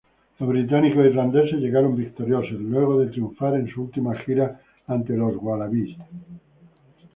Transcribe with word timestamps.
Los 0.39 0.49
británico-irlandeses 0.49 1.59
llegaron 1.59 1.95
victoriosos, 1.95 2.59
luego 2.59 2.99
de 2.99 3.09
triunfar 3.11 3.53
en 3.53 3.67
su 3.71 3.83
última 3.83 4.15
gira 4.17 4.59
ante 4.87 5.13
los 5.15 5.35
Wallabies. 5.37 5.95